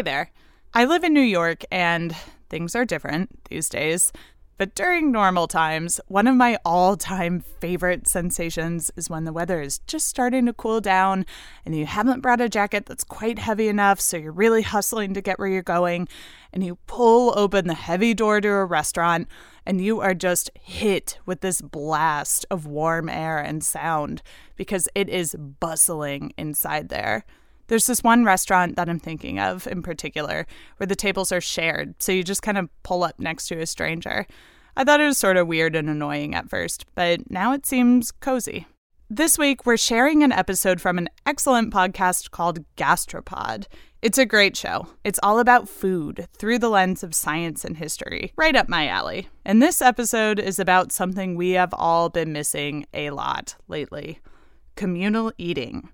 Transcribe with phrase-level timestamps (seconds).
[0.00, 0.30] Hey there.
[0.72, 2.16] I live in New York and
[2.48, 4.14] things are different these days.
[4.56, 9.60] But during normal times, one of my all time favorite sensations is when the weather
[9.60, 11.26] is just starting to cool down
[11.66, 15.20] and you haven't brought a jacket that's quite heavy enough, so you're really hustling to
[15.20, 16.08] get where you're going,
[16.50, 19.28] and you pull open the heavy door to a restaurant
[19.66, 24.22] and you are just hit with this blast of warm air and sound
[24.56, 27.26] because it is bustling inside there.
[27.70, 30.44] There's this one restaurant that I'm thinking of in particular
[30.78, 33.66] where the tables are shared, so you just kind of pull up next to a
[33.66, 34.26] stranger.
[34.76, 38.10] I thought it was sort of weird and annoying at first, but now it seems
[38.10, 38.66] cozy.
[39.08, 43.66] This week, we're sharing an episode from an excellent podcast called Gastropod.
[44.02, 44.88] It's a great show.
[45.04, 48.32] It's all about food through the lens of science and history.
[48.34, 49.28] Right up my alley.
[49.44, 54.18] And this episode is about something we have all been missing a lot lately
[54.74, 55.90] communal eating.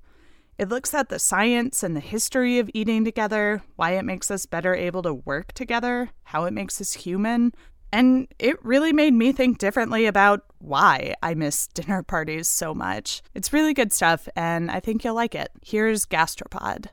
[0.58, 4.46] It looks at the science and the history of eating together, why it makes us
[4.46, 7.52] better able to work together, how it makes us human.
[7.92, 13.22] And it really made me think differently about why I miss dinner parties so much.
[13.34, 15.50] It's really good stuff, and I think you'll like it.
[15.62, 16.86] Here's Gastropod.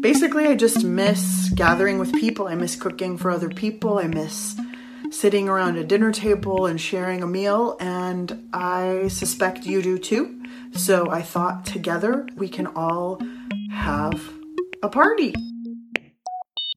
[0.00, 2.46] Basically, I just miss gathering with people.
[2.46, 3.98] I miss cooking for other people.
[3.98, 4.56] I miss
[5.10, 10.40] sitting around a dinner table and sharing a meal, and I suspect you do too.
[10.72, 13.20] So I thought together we can all
[13.70, 14.32] have
[14.82, 15.34] a party.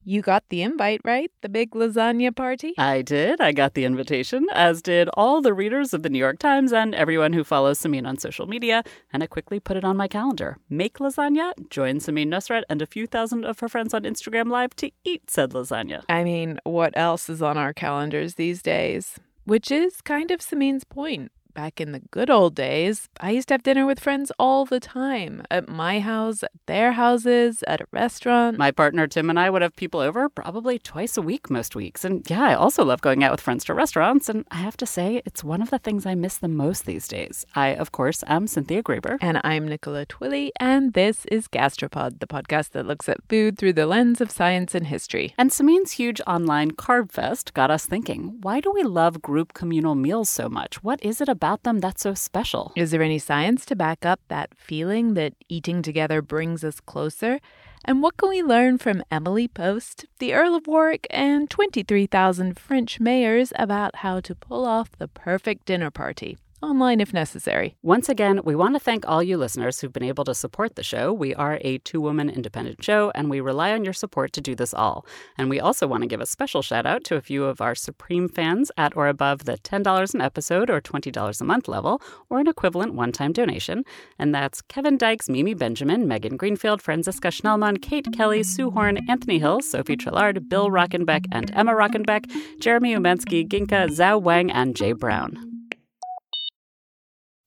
[0.05, 1.31] You got the invite, right?
[1.41, 2.73] The big lasagna party?
[2.77, 3.39] I did.
[3.39, 6.93] I got the invitation, as did all the readers of the New York Times and
[6.93, 10.57] everyone who follows Samin on social media, and I quickly put it on my calendar.
[10.69, 14.75] Make lasagna, join Samin Nosrat and a few thousand of her friends on Instagram Live
[14.75, 16.03] to eat said lasagna.
[16.09, 19.17] I mean, what else is on our calendars these days?
[19.45, 23.53] Which is kind of Samin's point back in the good old days, I used to
[23.53, 27.87] have dinner with friends all the time at my house, at their houses, at a
[27.91, 28.57] restaurant.
[28.57, 32.03] My partner Tim and I would have people over probably twice a week most weeks.
[32.03, 34.29] And yeah, I also love going out with friends to restaurants.
[34.29, 37.07] And I have to say, it's one of the things I miss the most these
[37.07, 37.45] days.
[37.55, 39.17] I, of course, am Cynthia Graber.
[39.21, 40.49] And I'm Nicola Twilley.
[40.59, 44.73] And this is Gastropod, the podcast that looks at food through the lens of science
[44.75, 45.33] and history.
[45.37, 49.95] And Samin's huge online Carb Fest got us thinking why do we love group communal
[49.95, 50.83] meals so much?
[50.83, 51.42] What is it about?
[51.43, 52.71] About them that's so special?
[52.73, 57.41] Is there any science to back up that feeling that eating together brings us closer?
[57.83, 63.01] And what can we learn from Emily Post, the Earl of Warwick, and 23,000 French
[63.01, 66.37] mayors about how to pull off the perfect dinner party?
[66.63, 67.75] Online if necessary.
[67.83, 70.83] Once again, we want to thank all you listeners who've been able to support the
[70.83, 71.11] show.
[71.11, 74.55] We are a two woman independent show, and we rely on your support to do
[74.55, 75.05] this all.
[75.37, 77.75] And we also want to give a special shout out to a few of our
[77.75, 82.39] Supreme fans at or above the $10 an episode or $20 a month level, or
[82.39, 83.83] an equivalent one time donation.
[84.17, 89.37] And that's Kevin Dykes, Mimi Benjamin, Megan Greenfield, Franziska Schnellman, Kate Kelly, Sue Horn, Anthony
[89.37, 94.93] Hill, Sophie Trillard, Bill Rockenbeck, and Emma Rockenbeck, Jeremy Umensky, Ginka, Zhao Wang, and Jay
[94.93, 95.53] Brown.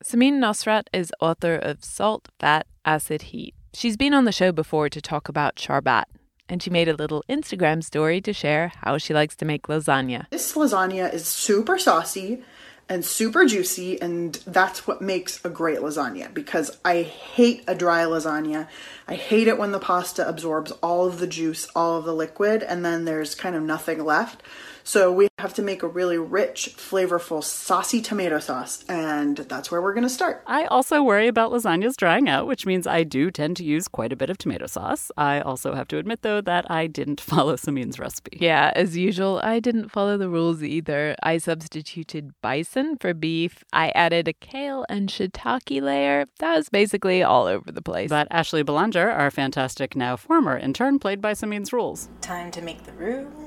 [0.06, 3.56] Samin Nosrat is author of Salt, Fat, Acid, Heat.
[3.74, 6.04] She's been on the show before to talk about sharbat,
[6.48, 10.26] and she made a little Instagram story to share how she likes to make lasagna.
[10.30, 12.44] This lasagna is super saucy
[12.88, 18.04] and super juicy, and that's what makes a great lasagna because I hate a dry
[18.04, 18.68] lasagna.
[19.08, 22.62] I hate it when the pasta absorbs all of the juice, all of the liquid,
[22.62, 24.40] and then there's kind of nothing left.
[24.86, 29.82] So we have to make a really rich, flavorful, saucy tomato sauce, and that's where
[29.82, 30.44] we're going to start.
[30.46, 34.12] I also worry about lasagnas drying out, which means I do tend to use quite
[34.12, 35.10] a bit of tomato sauce.
[35.16, 38.38] I also have to admit, though, that I didn't follow Samin's recipe.
[38.40, 41.16] Yeah, as usual, I didn't follow the rules either.
[41.20, 43.64] I substituted bison for beef.
[43.72, 46.26] I added a kale and shiitake layer.
[46.38, 48.10] That was basically all over the place.
[48.10, 52.08] But Ashley Belanger, our fantastic now former intern, played by Samin's rules.
[52.20, 53.45] Time to make the roux.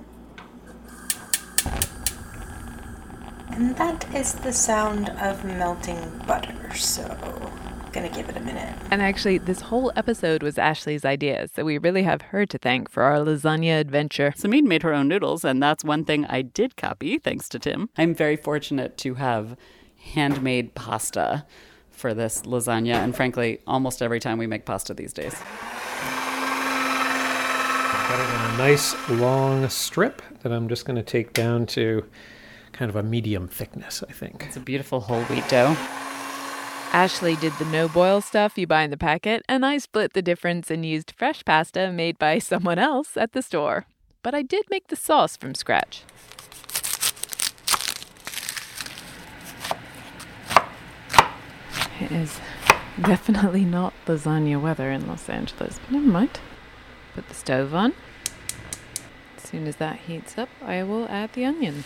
[3.59, 8.73] And that is the sound of melting butter, so I'm gonna give it a minute.
[8.89, 12.89] And actually, this whole episode was Ashley's idea, so we really have her to thank
[12.89, 14.33] for our lasagna adventure.
[14.37, 17.89] Samin made her own noodles, and that's one thing I did copy, thanks to Tim.
[17.97, 19.57] I'm very fortunate to have
[20.13, 21.45] handmade pasta
[21.89, 25.35] for this lasagna, and frankly, almost every time we make pasta these days.
[28.07, 32.05] Got it in a nice long strip that I'm just going to take down to
[32.79, 34.41] kind of a medium thickness, I think.
[34.47, 35.75] It's a beautiful whole wheat dough.
[36.93, 40.21] Ashley did the no boil stuff you buy in the packet, and I split the
[40.21, 43.85] difference and used fresh pasta made by someone else at the store.
[44.23, 46.03] But I did make the sauce from scratch.
[51.99, 52.39] It is
[53.01, 56.39] definitely not lasagna weather in Los Angeles, but never mind.
[57.13, 57.93] Put the stove on.
[59.35, 61.83] As soon as that heats up, I will add the onion.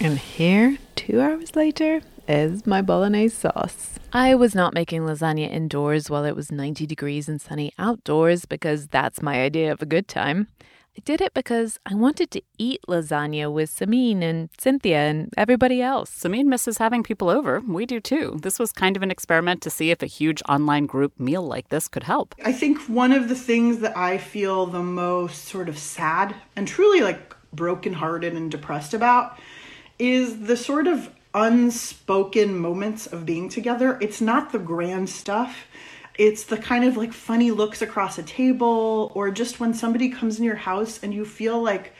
[0.00, 3.98] And here, two hours later, is my bolognese sauce.
[4.12, 8.86] I was not making lasagna indoors while it was 90 degrees and sunny outdoors because
[8.86, 10.46] that's my idea of a good time.
[10.96, 15.82] I did it because I wanted to eat lasagna with Samin and Cynthia and everybody
[15.82, 16.10] else.
[16.10, 17.58] Samin misses having people over.
[17.60, 18.38] We do too.
[18.40, 21.70] This was kind of an experiment to see if a huge online group meal like
[21.70, 22.36] this could help.
[22.44, 26.68] I think one of the things that I feel the most sort of sad and
[26.68, 29.38] truly like brokenhearted and depressed about
[29.98, 33.98] is the sort of unspoken moments of being together.
[34.00, 35.66] It's not the grand stuff.
[36.16, 40.38] It's the kind of like funny looks across a table or just when somebody comes
[40.38, 41.92] in your house and you feel like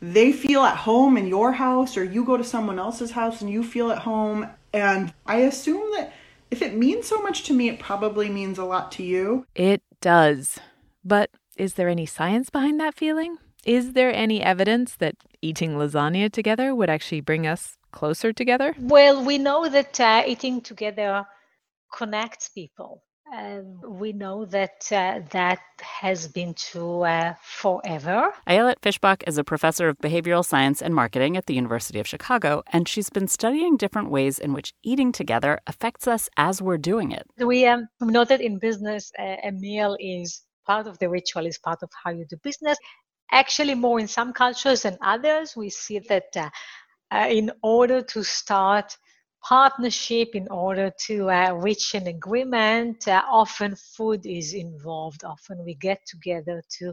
[0.00, 3.50] they feel at home in your house or you go to someone else's house and
[3.50, 4.48] you feel at home.
[4.72, 6.12] And I assume that
[6.50, 9.46] if it means so much to me, it probably means a lot to you.
[9.54, 10.58] It does.
[11.04, 13.36] But is there any science behind that feeling?
[13.64, 18.74] Is there any evidence that eating lasagna together would actually bring us closer together?
[18.78, 21.26] Well, we know that uh, eating together
[21.92, 23.02] connects people.
[23.32, 28.32] Um, we know that uh, that has been true uh, forever.
[28.48, 32.64] Ayelet Fishbach is a professor of behavioral science and marketing at the University of Chicago,
[32.72, 37.12] and she's been studying different ways in which eating together affects us as we're doing
[37.12, 37.24] it.
[37.38, 41.84] We um, know that in business, a meal is part of the ritual, is part
[41.84, 42.78] of how you do business.
[43.32, 46.50] Actually, more in some cultures than others, we see that uh,
[47.12, 48.96] uh, in order to start
[49.42, 55.24] partnership in order to uh, reach an agreement uh, often food is involved.
[55.24, 56.92] Often we get together to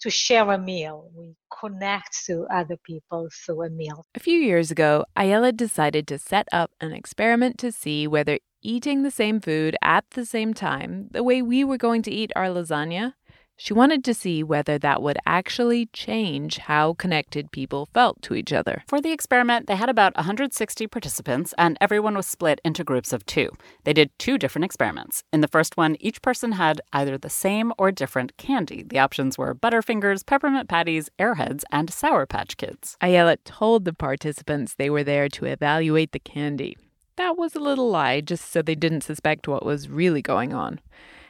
[0.00, 1.10] to share a meal.
[1.12, 4.06] We connect to other people through a meal.
[4.14, 9.02] A few years ago Ayelet decided to set up an experiment to see whether eating
[9.02, 12.46] the same food at the same time the way we were going to eat our
[12.46, 13.14] lasagna
[13.58, 18.52] she wanted to see whether that would actually change how connected people felt to each
[18.52, 18.84] other.
[18.86, 23.26] For the experiment, they had about 160 participants, and everyone was split into groups of
[23.26, 23.50] two.
[23.82, 25.24] They did two different experiments.
[25.32, 28.84] In the first one, each person had either the same or different candy.
[28.84, 32.96] The options were Butterfingers, Peppermint Patties, Airheads, and Sour Patch Kids.
[33.02, 36.76] Ayelet told the participants they were there to evaluate the candy.
[37.16, 40.78] That was a little lie, just so they didn't suspect what was really going on.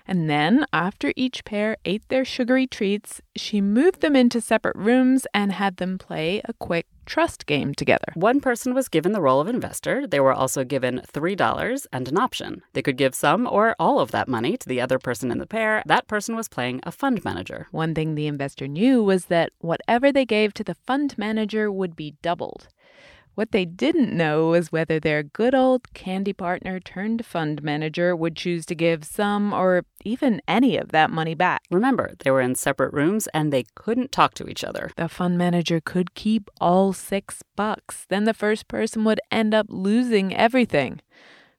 [0.09, 5.27] And then, after each pair ate their sugary treats, she moved them into separate rooms
[5.35, 8.13] and had them play a quick trust game together.
[8.15, 10.07] One person was given the role of investor.
[10.07, 12.63] They were also given $3 and an option.
[12.73, 15.47] They could give some or all of that money to the other person in the
[15.47, 15.83] pair.
[15.87, 17.67] That person was playing a fund manager.
[17.71, 21.97] One thing the investor knew was that whatever they gave to the fund manager would
[21.97, 22.69] be doubled.
[23.39, 28.35] What they didn't know was whether their good old candy partner turned fund manager would
[28.35, 31.63] choose to give some or even any of that money back.
[31.71, 34.91] Remember, they were in separate rooms and they couldn't talk to each other.
[34.97, 38.07] The fund manager could keep all six bucks.
[38.09, 41.01] Then the first person would end up losing everything.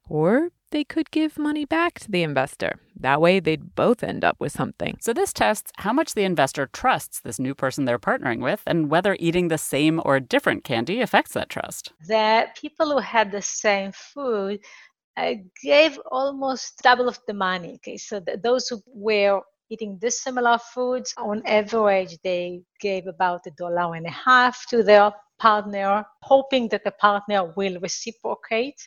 [0.06, 2.78] Or they could give money back to the investor.
[2.96, 4.98] That way, they'd both end up with something.
[5.00, 8.90] So, this tests how much the investor trusts this new person they're partnering with and
[8.90, 11.92] whether eating the same or different candy affects that trust.
[12.06, 14.60] The people who had the same food
[15.16, 17.74] uh, gave almost double of the money.
[17.76, 19.40] Okay, so th- those who were
[19.70, 25.12] eating dissimilar foods, on average, they gave about a dollar and a half to their
[25.40, 28.86] partner, hoping that the partner will reciprocate.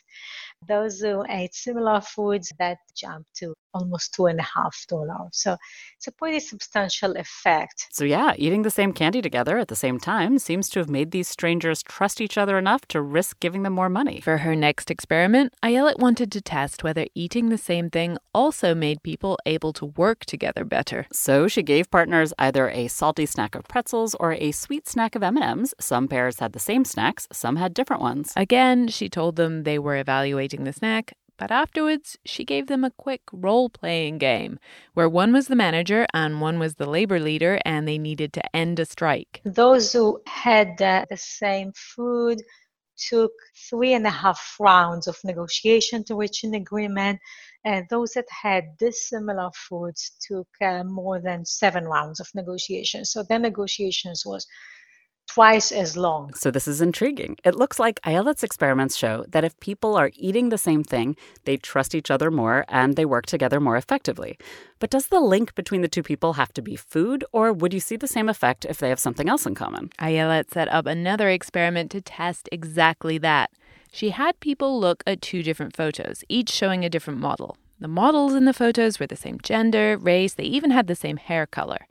[0.66, 5.32] Those who ate similar foods that jumped to almost two and a half dollars.
[5.32, 5.56] So
[5.96, 7.88] it's a pretty substantial effect.
[7.90, 11.10] So yeah, eating the same candy together at the same time seems to have made
[11.10, 14.20] these strangers trust each other enough to risk giving them more money.
[14.20, 19.02] For her next experiment, Ayelet wanted to test whether eating the same thing also made
[19.02, 21.06] people able to work together better.
[21.12, 25.22] So she gave partners either a salty snack of pretzels or a sweet snack of
[25.22, 25.74] M&Ms.
[25.80, 28.32] Some pairs had the same snacks, some had different ones.
[28.36, 32.90] Again, she told them they were evaluating the snack, but afterwards she gave them a
[32.90, 34.58] quick role playing game
[34.92, 38.56] where one was the manager and one was the labor leader and they needed to
[38.56, 39.40] end a strike.
[39.44, 42.38] Those who had uh, the same food
[42.96, 43.32] took
[43.68, 47.18] three and a half rounds of negotiation to reach an agreement.
[47.64, 53.04] And those that had dissimilar foods took uh, more than seven rounds of negotiation.
[53.06, 54.46] So the negotiations was
[55.26, 56.32] twice as long.
[56.34, 57.36] So this is intriguing.
[57.44, 61.56] It looks like Ayelet's experiments show that if people are eating the same thing, they
[61.56, 64.38] trust each other more and they work together more effectively.
[64.78, 67.80] But does the link between the two people have to be food, or would you
[67.80, 69.90] see the same effect if they have something else in common?
[69.98, 73.50] Ayelet set up another experiment to test exactly that.
[73.92, 77.56] She had people look at two different photos, each showing a different model.
[77.80, 81.16] The models in the photos were the same gender, race, they even had the same
[81.16, 81.86] hair color.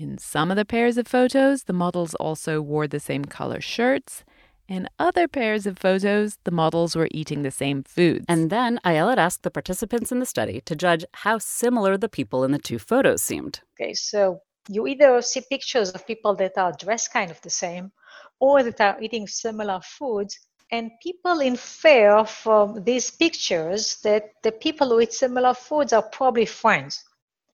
[0.00, 4.22] In some of the pairs of photos, the models also wore the same color shirts.
[4.68, 8.24] In other pairs of photos, the models were eating the same foods.
[8.28, 12.44] And then Ayelet asked the participants in the study to judge how similar the people
[12.44, 13.58] in the two photos seemed.
[13.74, 17.90] Okay, so you either see pictures of people that are dressed kind of the same
[18.38, 20.38] or that are eating similar foods,
[20.70, 26.46] and people infer from these pictures that the people who eat similar foods are probably
[26.46, 27.02] friends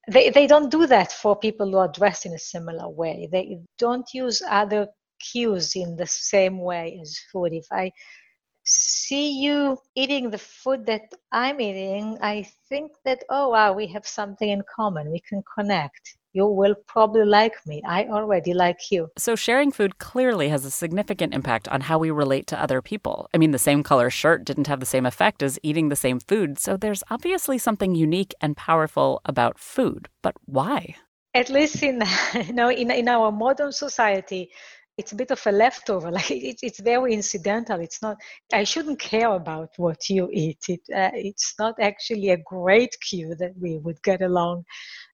[0.09, 3.29] they, they don't do that for people who are dressed in a similar way.
[3.31, 4.89] They don't use other
[5.21, 7.53] cues in the same way as food.
[7.53, 7.93] If I
[8.65, 14.07] see you eating the food that I'm eating, I think that, oh, wow, we have
[14.07, 15.11] something in common.
[15.11, 17.81] We can connect you will probably like me.
[17.87, 19.09] I already like you.
[19.17, 23.31] So, sharing food clearly has a significant impact on how we relate to other people.
[23.33, 26.21] I mean, the same color shirt didn't have the same effect as eating the same
[26.21, 30.09] food, so there's obviously something unique and powerful about food.
[30.21, 30.97] But why?
[31.33, 32.03] At least in
[32.35, 34.51] you know in, in our modern society,
[34.97, 38.17] it's a bit of a leftover like it, it's very incidental it's not
[38.53, 43.35] i shouldn't care about what you eat it, uh, it's not actually a great cue
[43.35, 44.65] that we would get along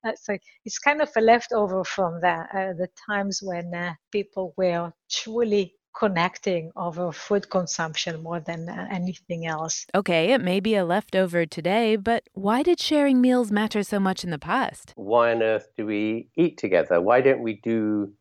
[0.04, 4.54] uh, so it's kind of a leftover from that uh, the times when uh, people
[4.56, 9.86] were truly connecting over food consumption more than uh, anything else.
[9.94, 14.24] Okay, it may be a leftover today, but why did sharing meals matter so much
[14.24, 14.92] in the past?
[14.96, 17.00] Why on earth do we eat together?
[17.00, 18.12] Why don't we do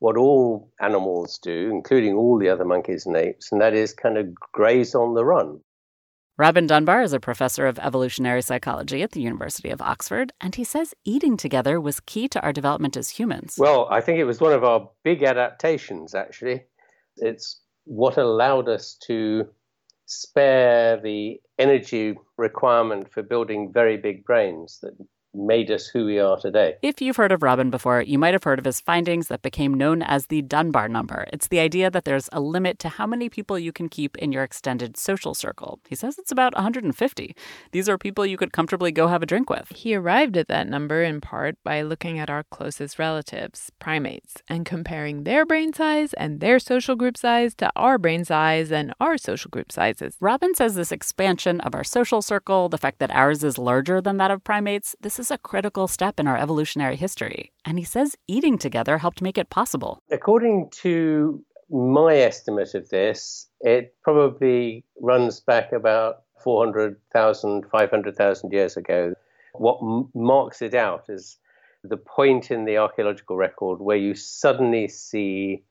[0.00, 4.18] what all animals do, including all the other monkeys and apes, and that is kind
[4.18, 5.60] of graze on the run?
[6.36, 10.64] Robin Dunbar is a professor of evolutionary psychology at the University of Oxford, and he
[10.64, 13.56] says eating together was key to our development as humans.
[13.58, 16.64] Well, I think it was one of our big adaptations, actually.
[17.18, 19.48] It's what allowed us to
[20.06, 24.96] spare the energy requirement for building very big brains that
[25.34, 26.76] made us who we are today.
[26.82, 29.74] If you've heard of Robin before, you might have heard of his findings that became
[29.74, 31.26] known as the Dunbar number.
[31.32, 34.32] It's the idea that there's a limit to how many people you can keep in
[34.32, 35.80] your extended social circle.
[35.88, 37.36] He says it's about 150.
[37.72, 39.70] These are people you could comfortably go have a drink with.
[39.74, 44.66] He arrived at that number in part by looking at our closest relatives, primates, and
[44.66, 49.16] comparing their brain size and their social group size to our brain size and our
[49.16, 50.16] social group sizes.
[50.20, 54.16] Robin says this expansion of our social circle, the fact that ours is larger than
[54.16, 58.16] that of primates, this is a critical step in our evolutionary history, and he says
[58.26, 59.98] eating together helped make it possible.
[60.10, 69.14] According to my estimate of this, it probably runs back about 400,000, 500,000 years ago.
[69.52, 71.36] What m- marks it out is
[71.84, 75.62] the point in the archaeological record where you suddenly see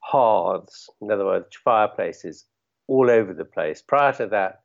[0.00, 2.44] hearths, in other words, fireplaces,
[2.88, 3.82] all over the place.
[3.82, 4.61] Prior to that,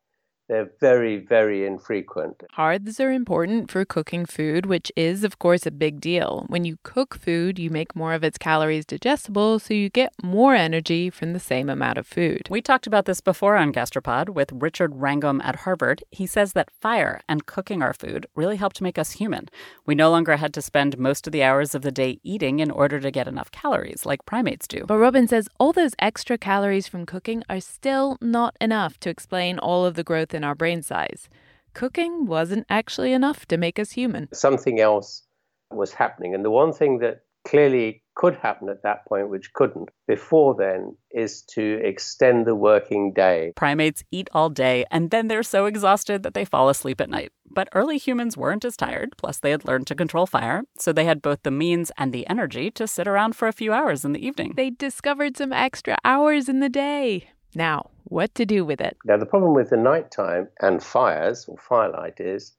[0.47, 2.43] they're very, very infrequent.
[2.51, 6.45] Hearths are important for cooking food, which is, of course, a big deal.
[6.47, 10.55] When you cook food, you make more of its calories digestible, so you get more
[10.55, 12.47] energy from the same amount of food.
[12.49, 16.03] We talked about this before on Gastropod with Richard Wrangham at Harvard.
[16.11, 19.49] He says that fire and cooking our food really helped make us human.
[19.85, 22.71] We no longer had to spend most of the hours of the day eating in
[22.71, 24.85] order to get enough calories, like primates do.
[24.87, 29.59] But Robin says all those extra calories from cooking are still not enough to explain
[29.59, 31.27] all of the growth in our brain size.
[31.73, 34.29] Cooking wasn't actually enough to make us human.
[34.33, 35.23] Something else
[35.69, 36.33] was happening.
[36.33, 40.95] And the one thing that clearly could happen at that point, which couldn't before then,
[41.11, 43.53] is to extend the working day.
[43.55, 47.31] Primates eat all day and then they're so exhausted that they fall asleep at night.
[47.49, 51.05] But early humans weren't as tired, plus, they had learned to control fire, so they
[51.05, 54.13] had both the means and the energy to sit around for a few hours in
[54.13, 54.53] the evening.
[54.55, 57.29] They discovered some extra hours in the day.
[57.55, 58.97] Now, what to do with it?
[59.05, 62.53] Now, the problem with the nighttime and fires or firelight is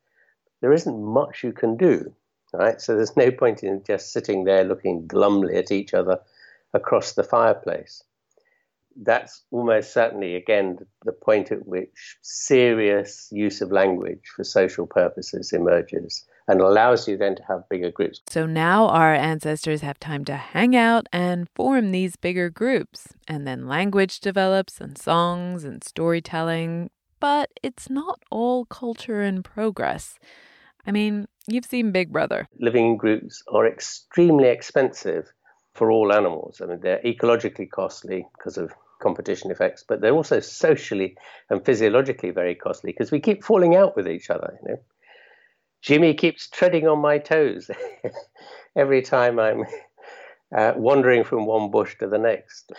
[0.61, 2.15] there isn't much you can do,
[2.53, 2.81] right?
[2.81, 6.21] So there's no point in just sitting there looking glumly at each other
[6.75, 8.03] across the fireplace.
[8.97, 15.53] That's almost certainly, again, the point at which serious use of language for social purposes
[15.53, 18.21] emerges and allows you then to have bigger groups.
[18.29, 23.09] So now our ancestors have time to hang out and form these bigger groups.
[23.29, 26.91] And then language develops and songs and storytelling.
[27.21, 30.19] But it's not all culture and progress.
[30.87, 32.49] I mean, you've seen Big Brother.
[32.59, 35.31] Living in groups are extremely expensive
[35.75, 36.61] for all animals.
[36.63, 41.17] I mean, they're ecologically costly because of competition effects, but they're also socially
[41.51, 44.59] and physiologically very costly because we keep falling out with each other.
[44.63, 44.81] You know,
[45.83, 47.71] Jimmy keeps treading on my toes
[48.77, 49.65] every time I'm
[50.57, 52.73] uh, wandering from one bush to the next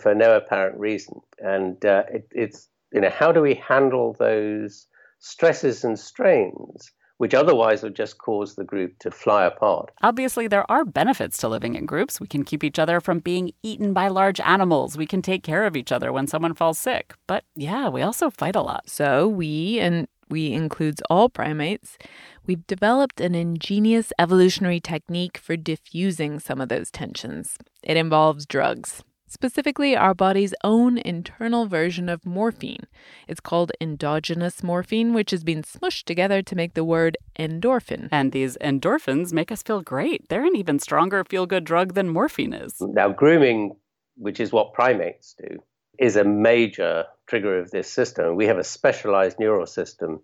[0.00, 1.20] for no apparent reason.
[1.38, 4.86] And uh, it, it's, you know, how do we handle those
[5.18, 6.90] stresses and strains
[7.22, 9.92] which otherwise would just cause the group to fly apart.
[10.02, 12.18] Obviously, there are benefits to living in groups.
[12.18, 14.96] We can keep each other from being eaten by large animals.
[14.96, 17.14] We can take care of each other when someone falls sick.
[17.28, 18.90] But yeah, we also fight a lot.
[18.90, 21.96] So we, and we includes all primates,
[22.44, 27.56] we've developed an ingenious evolutionary technique for diffusing some of those tensions.
[27.84, 32.86] It involves drugs specifically our body's own internal version of morphine.
[33.26, 38.08] It's called endogenous morphine, which has been smushed together to make the word endorphin.
[38.12, 40.28] And these endorphins make us feel great.
[40.28, 42.76] They're an even stronger feel good drug than morphine is.
[42.80, 43.76] Now, grooming,
[44.16, 45.58] which is what primates do,
[45.98, 48.36] is a major trigger of this system.
[48.36, 50.20] We have a specialized neural system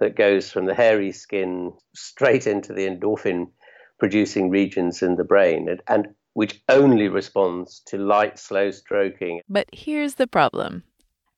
[0.00, 3.48] that goes from the hairy skin straight into the endorphin
[3.98, 5.68] producing regions in the brain.
[5.68, 9.40] And, and which only responds to light, slow stroking.
[9.48, 10.84] But here's the problem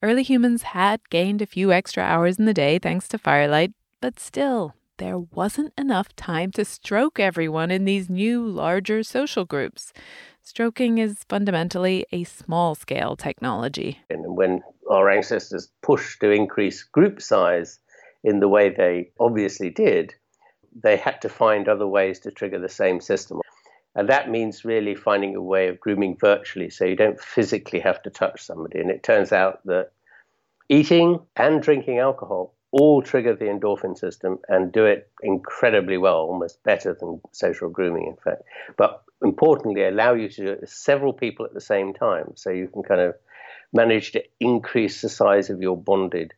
[0.02, 4.20] early humans had gained a few extra hours in the day thanks to firelight, but
[4.20, 9.94] still, there wasn't enough time to stroke everyone in these new, larger social groups.
[10.42, 14.00] Stroking is fundamentally a small scale technology.
[14.10, 17.78] And when our ancestors pushed to increase group size
[18.22, 20.12] in the way they obviously did,
[20.74, 23.40] they had to find other ways to trigger the same system.
[23.94, 28.02] And that means really finding a way of grooming virtually so you don't physically have
[28.02, 28.78] to touch somebody.
[28.78, 29.90] And it turns out that
[30.68, 36.62] eating and drinking alcohol all trigger the endorphin system and do it incredibly well, almost
[36.62, 38.42] better than social grooming, in fact.
[38.76, 42.32] But importantly, allow you to do it with several people at the same time.
[42.36, 43.14] So you can kind of
[43.72, 46.32] manage to increase the size of your bonded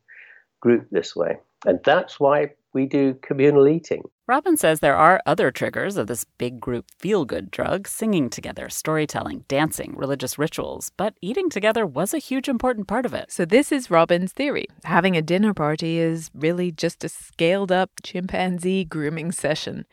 [0.60, 1.38] group this way.
[1.66, 4.02] And that's why we do communal eating.
[4.32, 8.70] Robin says there are other triggers of this big group feel good drug singing together,
[8.70, 10.90] storytelling, dancing, religious rituals.
[10.96, 13.30] But eating together was a huge important part of it.
[13.30, 14.68] So, this is Robin's theory.
[14.84, 19.84] Having a dinner party is really just a scaled up chimpanzee grooming session.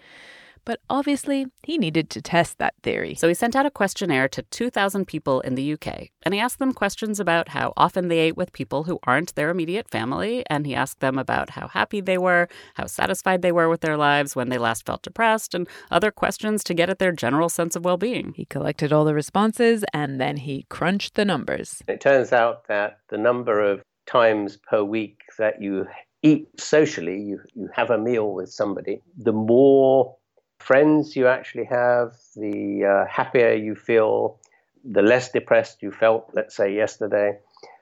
[0.69, 3.15] But obviously, he needed to test that theory.
[3.15, 6.09] So he sent out a questionnaire to 2,000 people in the UK.
[6.21, 9.49] And he asked them questions about how often they ate with people who aren't their
[9.49, 10.43] immediate family.
[10.47, 13.97] And he asked them about how happy they were, how satisfied they were with their
[13.97, 17.75] lives when they last felt depressed, and other questions to get at their general sense
[17.75, 18.33] of well being.
[18.35, 21.81] He collected all the responses and then he crunched the numbers.
[21.87, 25.87] It turns out that the number of times per week that you
[26.21, 30.15] eat socially, you, you have a meal with somebody, the more
[30.59, 34.39] friends you actually have, the uh, happier you feel,
[34.83, 37.37] the less depressed you felt, let's say yesterday,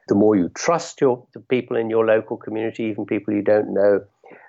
[0.08, 3.74] the more you trust your, the people in your local community, even people you don't
[3.74, 4.02] know,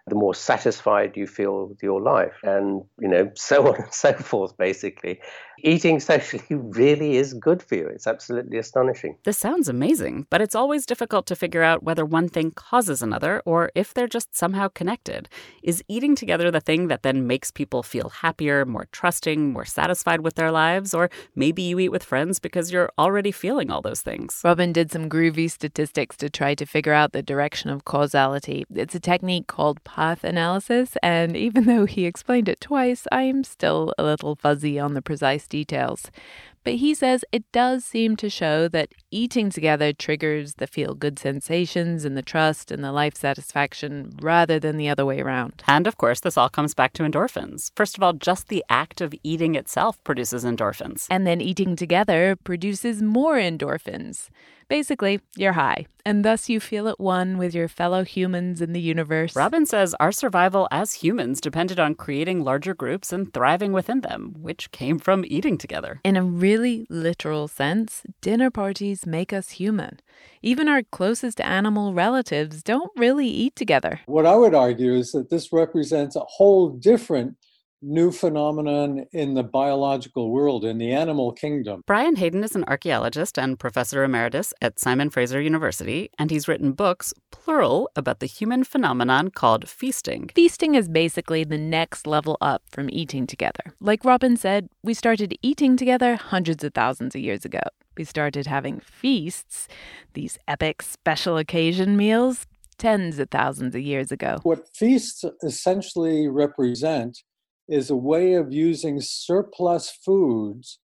[0.09, 4.13] the more satisfied you feel with your life, and you know, so on and so
[4.15, 5.21] forth, basically
[5.63, 7.87] eating socially really is good for you.
[7.87, 9.17] It's absolutely astonishing.
[9.25, 13.43] This sounds amazing, but it's always difficult to figure out whether one thing causes another
[13.45, 15.29] or if they're just somehow connected.
[15.63, 20.21] Is eating together the thing that then makes people feel happier, more trusting, more satisfied
[20.21, 20.95] with their lives?
[20.95, 24.41] Or maybe you eat with friends because you're already feeling all those things.
[24.45, 28.65] Robin did some groovy statistics to try to figure out the direction of causality.
[28.75, 33.93] It's a technique called path analysis, and even though he explained it twice, I'm still
[33.99, 36.13] a little fuzzy on the precise details.
[36.65, 41.19] But he says it does seem to show that eating together triggers the feel good
[41.19, 45.63] sensations and the trust and the life satisfaction rather than the other way around.
[45.67, 47.71] And of course, this all comes back to endorphins.
[47.77, 51.07] First of all, just the act of eating itself produces endorphins.
[51.11, 54.29] And then eating together produces more endorphins.
[54.69, 58.81] Basically, you're high, and thus you feel at one with your fellow humans in the
[58.83, 59.35] universe.
[59.35, 64.35] Robin says our survival as humans depended on creating larger groups and thriving within them,
[64.39, 66.03] which came from eating together.
[66.05, 70.01] In a really literal sense, dinner parties make us human.
[70.41, 74.01] Even our closest animal relatives don't really eat together.
[74.07, 77.37] What I would argue is that this represents a whole different
[77.83, 81.83] new phenomenon in the biological world, in the animal kingdom.
[81.87, 86.73] Brian Hayden is an archaeologist and professor emeritus at Simon Fraser University, and he's written
[86.73, 90.31] books, plural, about the human phenomenon called feasting.
[90.35, 93.75] Feasting is basically the next level up from eating together.
[93.81, 97.61] Like Robin said, we started eating together hundreds of thousands of years ago.
[97.97, 99.67] We started having feasts,
[100.15, 102.47] these epic special occasion meals,
[102.79, 104.39] tens of thousands of years ago.
[104.45, 107.19] What feasts essentially represent
[107.69, 110.79] is a way of using surplus foods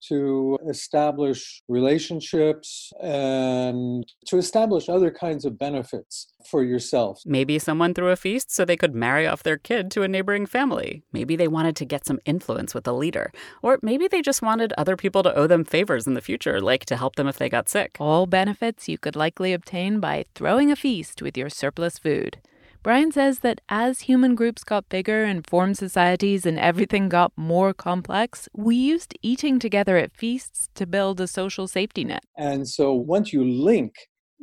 [0.00, 7.20] to establish relationships and to establish other kinds of benefits for yourself.
[7.26, 10.46] Maybe someone threw a feast so they could marry off their kid to a neighboring
[10.46, 11.02] family.
[11.12, 13.32] Maybe they wanted to get some influence with a leader.
[13.62, 16.84] Or maybe they just wanted other people to owe them favors in the future, like
[16.86, 17.96] to help them if they got sick.
[17.98, 22.38] All benefits you could likely obtain by throwing a feast with your surplus food.
[22.82, 27.74] Brian says that as human groups got bigger and formed societies and everything got more
[27.74, 32.24] complex, we used eating together at feasts to build a social safety net.
[32.36, 33.94] And so once you link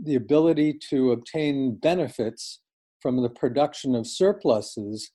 [0.02, 2.60] the ability to obtain benefits
[3.00, 5.12] from the production of surpluses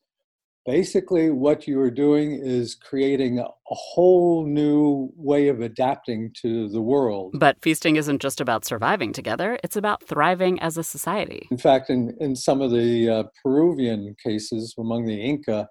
[0.70, 6.80] basically what you are doing is creating a, whole new way of adapting to the
[6.80, 7.32] world.
[7.38, 11.46] But feasting isn't just about surviving together, it's about thriving as a society.
[11.52, 15.68] In fact, in, in some of the uh, Peruvian cases among the Inca,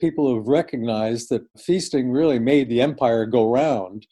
[0.00, 4.06] people have recognized that feasting really made the empire go round.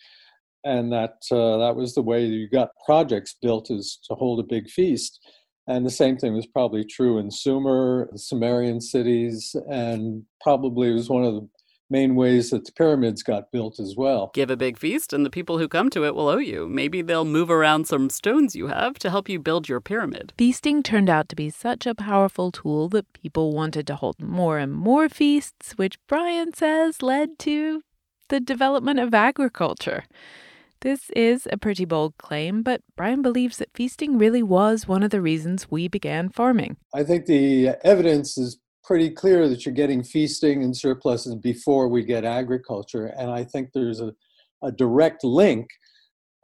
[0.64, 4.54] And that uh, that was the way you got projects built is to hold a
[4.54, 5.20] big feast.
[5.68, 11.10] And the same thing was probably true in Sumer, the Sumerian cities, and probably was
[11.10, 11.48] one of the
[11.90, 14.30] main ways that the pyramids got built as well.
[14.34, 16.66] Give a big feast, and the people who come to it will owe you.
[16.68, 20.32] Maybe they'll move around some stones you have to help you build your pyramid.
[20.38, 24.58] Feasting turned out to be such a powerful tool that people wanted to hold more
[24.58, 27.82] and more feasts, which Brian says led to
[28.28, 30.04] the development of agriculture.
[30.80, 35.10] This is a pretty bold claim, but Brian believes that feasting really was one of
[35.10, 36.76] the reasons we began farming.
[36.94, 42.04] I think the evidence is pretty clear that you're getting feasting and surpluses before we
[42.04, 43.06] get agriculture.
[43.06, 44.14] And I think there's a,
[44.62, 45.68] a direct link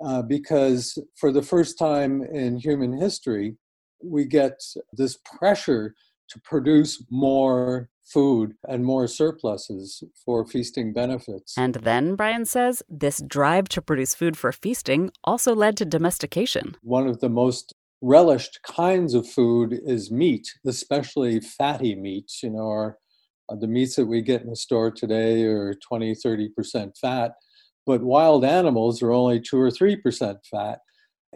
[0.04, 3.56] uh, because for the first time in human history,
[4.02, 4.60] we get
[4.92, 5.94] this pressure
[6.28, 11.54] to produce more food and more surpluses for feasting benefits.
[11.56, 16.76] And then, Brian says, this drive to produce food for feasting also led to domestication.
[16.82, 22.42] One of the most relished kinds of food is meat, especially fatty meats.
[22.42, 22.98] You know, our,
[23.48, 27.32] uh, the meats that we get in the store today are 20, 30% fat,
[27.86, 30.80] but wild animals are only 2 or 3% fat.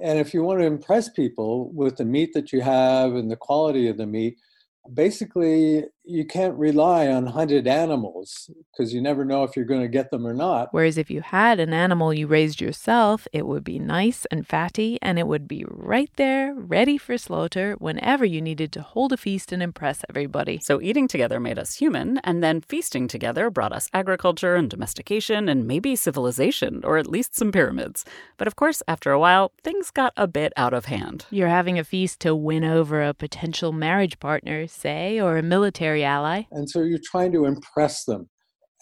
[0.00, 3.37] And if you want to impress people with the meat that you have and the
[3.37, 4.37] quality of the meat,
[4.94, 9.88] basically you can't rely on hunted animals because you never know if you're going to
[9.88, 10.68] get them or not.
[10.73, 14.99] Whereas if you had an animal you raised yourself, it would be nice and fatty
[15.03, 19.18] and it would be right there, ready for slaughter whenever you needed to hold a
[19.18, 20.59] feast and impress everybody.
[20.62, 25.49] So eating together made us human, and then feasting together brought us agriculture and domestication
[25.49, 28.07] and maybe civilization, or at least some pyramids.
[28.38, 31.27] But of course, after a while, things got a bit out of hand.
[31.31, 35.97] You're having a feast to win over a potential marriage partner, say, or a military
[36.04, 36.42] ally.
[36.50, 38.28] And so you're trying to impress them.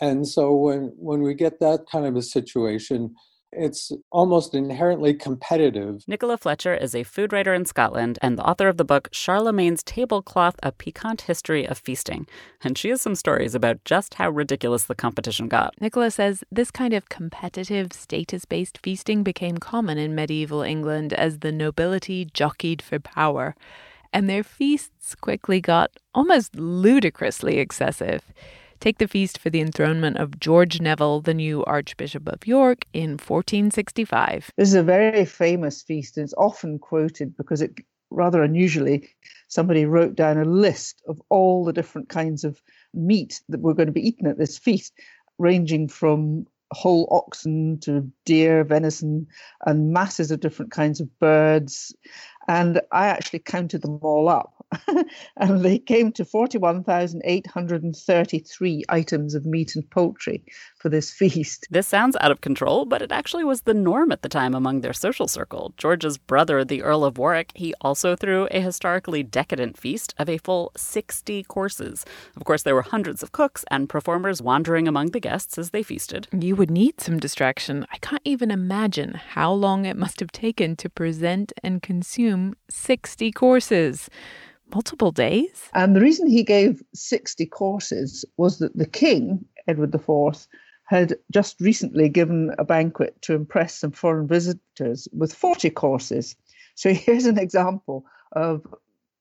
[0.01, 3.15] And so when, when we get that kind of a situation,
[3.53, 6.03] it's almost inherently competitive.
[6.09, 9.83] Nichola Fletcher is a food writer in Scotland and the author of the book Charlemagne's
[9.83, 12.27] Tablecloth A Piquant History of Feasting.
[12.63, 15.75] And she has some stories about just how ridiculous the competition got.
[15.81, 21.39] Nichola says this kind of competitive, status based feasting became common in medieval England as
[21.39, 23.55] the nobility jockeyed for power
[24.13, 28.23] and their feasts quickly got almost ludicrously excessive.
[28.81, 33.13] Take the feast for the enthronement of George Neville, the new Archbishop of York, in
[33.13, 34.51] 1465.
[34.57, 37.73] This is a very famous feast, and it's often quoted because it
[38.11, 39.09] rather unusually
[39.49, 42.63] somebody wrote down a list of all the different kinds of
[42.95, 44.93] meat that were going to be eaten at this feast,
[45.39, 49.27] ranging from whole oxen to deer, venison,
[49.65, 51.95] and masses of different kinds of birds.
[52.49, 54.56] And I actually counted them all up.
[55.37, 60.45] and they came to 41,833 items of meat and poultry
[60.79, 61.67] for this feast.
[61.71, 64.81] This sounds out of control, but it actually was the norm at the time among
[64.81, 65.75] their social circle.
[65.77, 70.39] George's brother, the Earl of Warwick, he also threw a historically decadent feast of a
[70.39, 72.05] full 60 courses.
[72.37, 75.83] Of course, there were hundreds of cooks and performers wandering among the guests as they
[75.83, 76.29] feasted.
[76.33, 77.87] You would need some distraction.
[77.93, 83.33] I can't even imagine how long it must have taken to present and consume 60
[83.33, 84.09] courses
[84.75, 85.69] multiple days?
[85.75, 90.47] And the reason he gave 60 courses was that the king, Edward IV,
[90.85, 96.37] had just recently given a banquet to impress some foreign visitors with 40 courses.
[96.75, 98.67] So here's an example of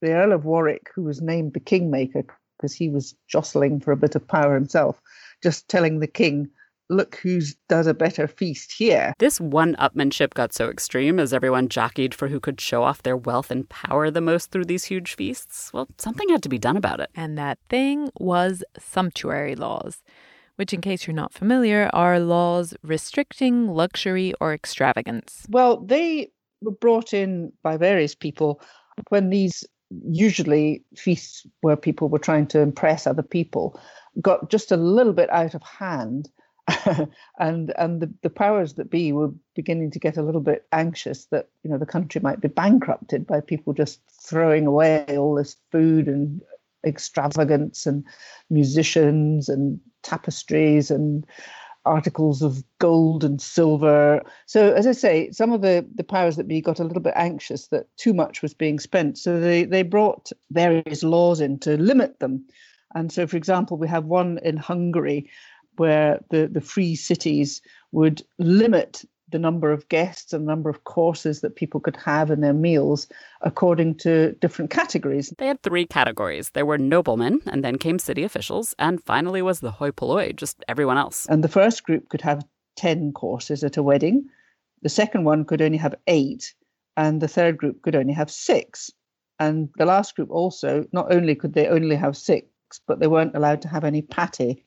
[0.01, 2.23] the Earl of Warwick, who was named the kingmaker
[2.57, 5.01] because he was jostling for a bit of power himself,
[5.43, 6.49] just telling the king
[6.89, 9.13] look who's does a better feast here.
[9.19, 13.17] This one upmanship got so extreme as everyone jockeyed for who could show off their
[13.17, 15.71] wealth and power the most through these huge feasts.
[15.73, 17.09] Well, something had to be done about it.
[17.15, 20.03] And that thing was sumptuary laws,
[20.55, 25.45] which, in case you're not familiar, are laws restricting luxury or extravagance.
[25.49, 28.61] Well, they were brought in by various people
[29.09, 29.63] when these
[30.09, 33.79] usually feasts where people were trying to impress other people
[34.21, 36.29] got just a little bit out of hand
[37.39, 41.25] and and the, the powers that be were beginning to get a little bit anxious
[41.25, 45.57] that you know the country might be bankrupted by people just throwing away all this
[45.71, 46.41] food and
[46.85, 48.03] extravagance and
[48.49, 51.25] musicians and tapestries and
[51.85, 54.21] articles of gold and silver.
[54.47, 57.13] So, as I say, some of the, the powers that be got a little bit
[57.15, 59.17] anxious that too much was being spent.
[59.17, 62.45] So, they, they brought various laws in to limit them.
[62.95, 65.29] And so, for example, we have one in Hungary
[65.77, 67.61] where the, the free cities
[67.91, 72.41] would limit the number of guests and number of courses that people could have in
[72.41, 73.07] their meals
[73.41, 75.33] according to different categories.
[75.37, 76.51] They had three categories.
[76.51, 80.63] There were noblemen, and then came city officials, and finally was the hoi polloi, just
[80.67, 81.25] everyone else.
[81.27, 82.45] And the first group could have
[82.77, 84.25] 10 courses at a wedding.
[84.83, 86.53] The second one could only have eight,
[86.95, 88.91] and the third group could only have six.
[89.39, 92.47] And the last group also, not only could they only have six,
[92.87, 94.63] but they weren't allowed to have any pate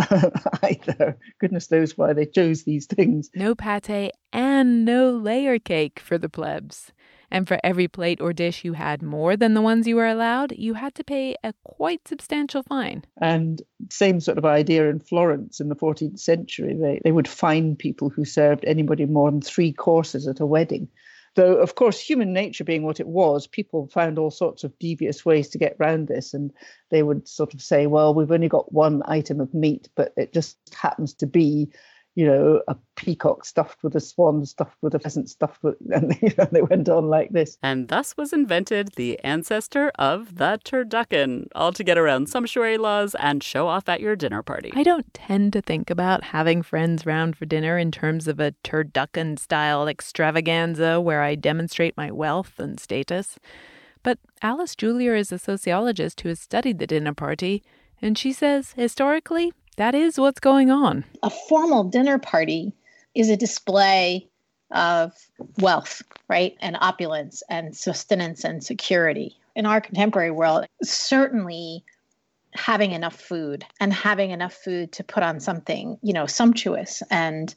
[0.62, 1.18] either.
[1.38, 3.30] Goodness knows why they chose these things.
[3.34, 6.92] No pate and no layer cake for the plebs.
[7.30, 10.52] And for every plate or dish you had more than the ones you were allowed,
[10.52, 13.04] you had to pay a quite substantial fine.
[13.20, 16.74] And same sort of idea in Florence in the 14th century.
[16.74, 20.88] They, they would fine people who served anybody more than three courses at a wedding.
[21.36, 25.24] Though, of course, human nature being what it was, people found all sorts of devious
[25.24, 26.34] ways to get round this.
[26.34, 26.52] And
[26.90, 30.32] they would sort of say, well, we've only got one item of meat, but it
[30.32, 31.68] just happens to be
[32.14, 36.16] you know, a peacock stuffed with a swan, stuffed with a pheasant, stuffed with, and
[36.20, 37.56] you know, they went on like this.
[37.62, 43.14] And thus was invented the ancestor of the turducken, all to get around sumptuary laws
[43.16, 44.72] and show off at your dinner party.
[44.74, 48.52] I don't tend to think about having friends round for dinner in terms of a
[48.64, 53.38] turducken style extravaganza where I demonstrate my wealth and status.
[54.02, 57.62] But Alice Julier is a sociologist who has studied the dinner party,
[58.00, 61.02] and she says historically, that is what's going on.
[61.22, 62.74] A formal dinner party
[63.14, 64.28] is a display
[64.72, 65.12] of
[65.58, 66.54] wealth, right?
[66.60, 69.38] And opulence and sustenance and security.
[69.56, 71.82] In our contemporary world, certainly
[72.52, 77.54] having enough food and having enough food to put on something, you know, sumptuous and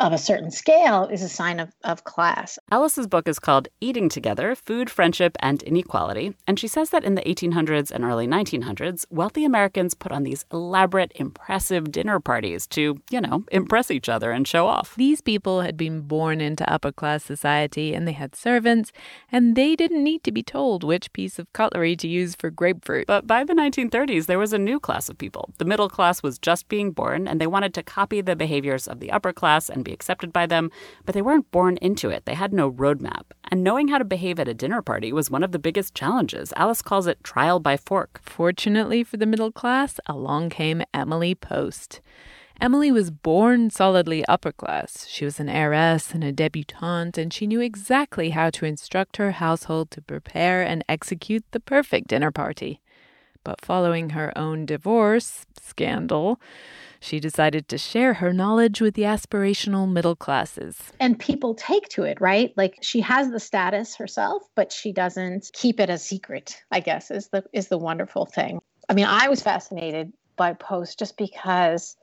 [0.00, 2.58] of a certain scale is a sign of, of class.
[2.72, 6.34] Alice's book is called Eating Together Food, Friendship, and Inequality.
[6.46, 10.46] And she says that in the 1800s and early 1900s, wealthy Americans put on these
[10.50, 14.94] elaborate, impressive dinner parties to, you know, impress each other and show off.
[14.96, 18.92] These people had been born into upper class society and they had servants,
[19.30, 23.06] and they didn't need to be told which piece of cutlery to use for grapefruit.
[23.06, 25.50] But by the 1930s, there was a new class of people.
[25.58, 29.00] The middle class was just being born, and they wanted to copy the behaviors of
[29.00, 30.70] the upper class and be accepted by them,
[31.04, 32.24] but they weren't born into it.
[32.24, 33.24] They had no roadmap.
[33.50, 36.52] And knowing how to behave at a dinner party was one of the biggest challenges.
[36.56, 38.20] Alice calls it trial by fork.
[38.22, 42.00] Fortunately for the middle class, along came Emily Post.
[42.60, 45.06] Emily was born solidly upper class.
[45.08, 49.32] She was an heiress and a debutante, and she knew exactly how to instruct her
[49.32, 52.80] household to prepare and execute the perfect dinner party.
[53.42, 56.38] But following her own divorce scandal,
[57.00, 60.92] she decided to share her knowledge with the aspirational middle classes.
[61.00, 62.52] And people take to it, right?
[62.56, 67.10] Like she has the status herself, but she doesn't keep it a secret, I guess
[67.10, 68.60] is the is the wonderful thing.
[68.88, 71.96] I mean, I was fascinated by Post just because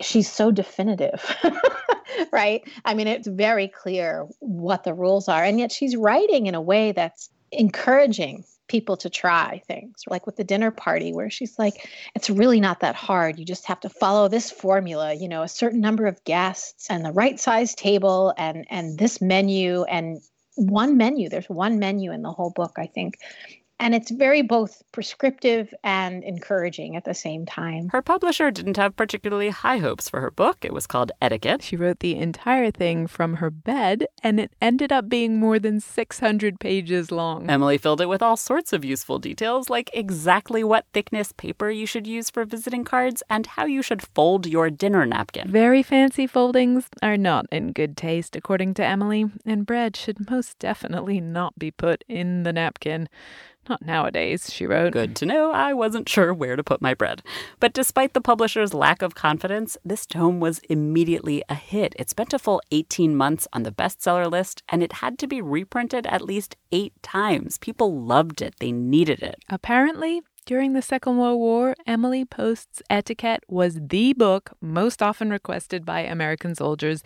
[0.00, 1.24] she's so definitive.
[2.32, 2.62] right?
[2.84, 6.60] I mean, it's very clear what the rules are, and yet she's writing in a
[6.60, 10.02] way that's encouraging people to try things.
[10.08, 13.38] Like with the dinner party where she's like it's really not that hard.
[13.38, 17.04] You just have to follow this formula you know a certain number of guests and
[17.04, 20.20] the right size table and and this menu and
[20.56, 21.28] one menu.
[21.28, 23.18] There's one menu in the whole book i think
[23.82, 27.88] and it's very both prescriptive and encouraging at the same time.
[27.88, 30.64] Her publisher didn't have particularly high hopes for her book.
[30.64, 31.62] It was called Etiquette.
[31.62, 35.80] She wrote the entire thing from her bed, and it ended up being more than
[35.80, 37.50] 600 pages long.
[37.50, 41.84] Emily filled it with all sorts of useful details, like exactly what thickness paper you
[41.84, 45.50] should use for visiting cards and how you should fold your dinner napkin.
[45.50, 50.60] Very fancy foldings are not in good taste, according to Emily, and bread should most
[50.60, 53.08] definitely not be put in the napkin.
[53.68, 54.92] Not nowadays, she wrote.
[54.92, 55.52] Good to know.
[55.52, 57.22] I wasn't sure where to put my bread.
[57.60, 61.94] But despite the publisher's lack of confidence, this tome was immediately a hit.
[61.96, 65.40] It spent a full 18 months on the bestseller list, and it had to be
[65.40, 67.58] reprinted at least eight times.
[67.58, 69.36] People loved it, they needed it.
[69.48, 75.84] Apparently, during the Second World War, Emily Post's Etiquette was the book most often requested
[75.84, 77.04] by American soldiers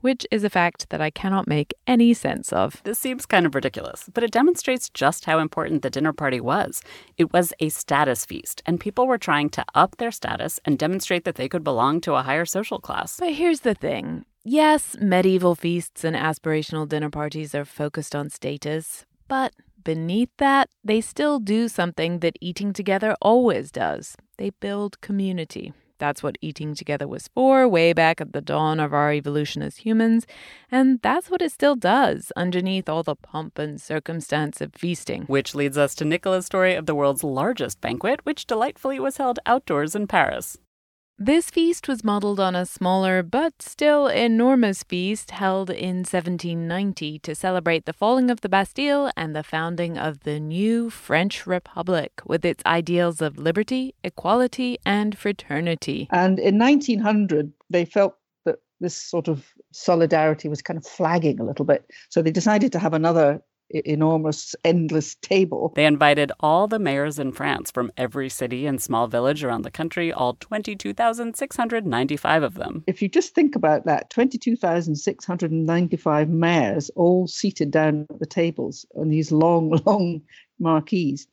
[0.00, 2.82] which is a fact that I cannot make any sense of.
[2.84, 6.82] This seems kind of ridiculous, but it demonstrates just how important the dinner party was.
[7.16, 11.24] It was a status feast, and people were trying to up their status and demonstrate
[11.24, 13.18] that they could belong to a higher social class.
[13.18, 14.24] But here's the thing.
[14.44, 21.00] Yes, medieval feasts and aspirational dinner parties are focused on status, but beneath that, they
[21.00, 25.72] still do something that eating together always does they build community.
[25.98, 29.78] That's what eating together was for way back at the dawn of our evolution as
[29.78, 30.26] humans,
[30.70, 35.22] and that's what it still does underneath all the pomp and circumstance of feasting.
[35.22, 39.38] Which leads us to Nichola's story of the world's largest banquet, which delightfully was held
[39.46, 40.58] outdoors in Paris.
[41.18, 47.34] This feast was modeled on a smaller but still enormous feast held in 1790 to
[47.34, 52.44] celebrate the falling of the Bastille and the founding of the new French Republic with
[52.44, 56.06] its ideals of liberty, equality, and fraternity.
[56.12, 61.44] And in 1900, they felt that this sort of solidarity was kind of flagging a
[61.44, 61.90] little bit.
[62.10, 65.72] So they decided to have another enormous, endless table.
[65.74, 69.70] They invited all the mayors in France from every city and small village around the
[69.70, 72.84] country, all 22,695 of them.
[72.86, 79.08] If you just think about that 22,695 mayors all seated down at the tables on
[79.08, 80.20] these long, long
[80.58, 81.26] marquees.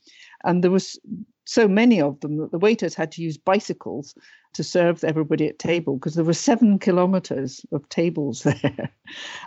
[0.43, 0.99] And there was
[1.45, 4.15] so many of them that the waiters had to use bicycles
[4.53, 8.89] to serve everybody at table because there were seven kilometers of tables there.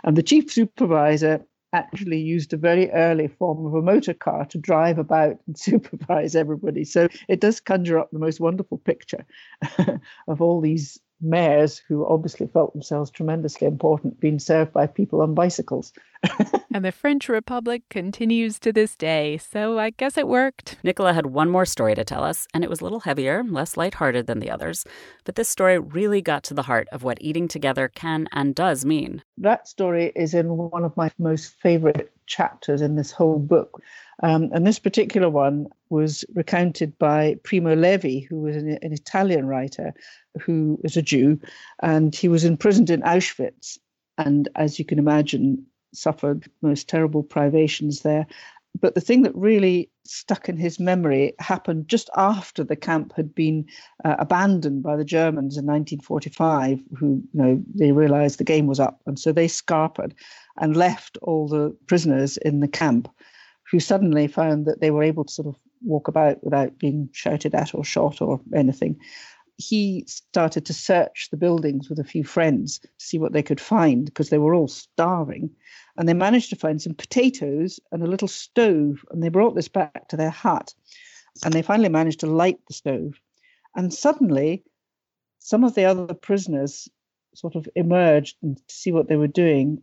[0.03, 4.57] And the chief supervisor actually used a very early form of a motor car to
[4.57, 6.83] drive about and supervise everybody.
[6.83, 9.25] So it does conjure up the most wonderful picture
[10.27, 15.33] of all these mayors who obviously felt themselves tremendously important being served by people on
[15.33, 15.93] bicycles.
[16.73, 20.77] and the French Republic continues to this day, so I guess it worked.
[20.83, 23.77] Nicola had one more story to tell us, and it was a little heavier, less
[23.77, 24.83] lighthearted than the others.
[25.25, 28.85] But this story really got to the heart of what eating together can and does
[28.85, 29.23] mean.
[29.37, 33.81] That story is in one of my most favorite chapters in this whole book.
[34.23, 39.47] Um, and this particular one was recounted by Primo Levi, who was an, an Italian
[39.47, 39.93] writer
[40.37, 41.39] who is a Jew,
[41.81, 43.77] and he was imprisoned in Auschwitz.
[44.17, 48.27] And as you can imagine, suffered most terrible privations there.
[48.79, 53.33] But the thing that really stuck in his memory happened just after the camp had
[53.33, 53.65] been
[54.05, 58.79] uh, abandoned by the Germans in 1945, who, you know, they realized the game was
[58.79, 59.01] up.
[59.05, 60.13] And so they scarpered
[60.59, 63.09] and left all the prisoners in the camp
[63.71, 67.53] who suddenly found that they were able to sort of walk about without being shouted
[67.53, 68.99] at or shot or anything.
[69.57, 73.59] He started to search the buildings with a few friends to see what they could
[73.59, 75.49] find because they were all starving.
[75.97, 79.03] And they managed to find some potatoes and a little stove.
[79.09, 80.75] And they brought this back to their hut.
[81.43, 83.19] And they finally managed to light the stove.
[83.75, 84.63] And suddenly,
[85.39, 86.87] some of the other prisoners
[87.33, 89.81] sort of emerged to see what they were doing.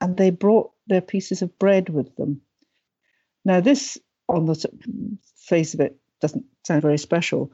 [0.00, 2.40] And they brought their pieces of bread with them.
[3.44, 7.52] Now, this, on the face of it, doesn't sound very special,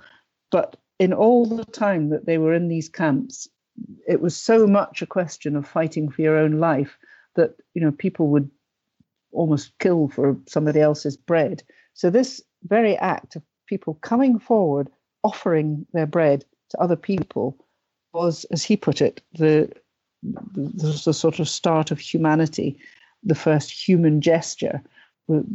[0.51, 3.49] but in all the time that they were in these camps,
[4.09, 6.97] it was so much a question of fighting for your own life
[7.35, 8.51] that you know people would
[9.33, 11.63] almost kill for somebody else's bread.
[11.95, 14.89] So this very act of people coming forward,
[15.23, 17.57] offering their bread to other people,
[18.15, 19.71] was, as he put it, the
[20.23, 22.79] the, the sort of start of humanity,
[23.23, 24.83] the first human gesture